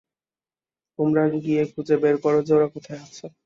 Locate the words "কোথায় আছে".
2.75-3.25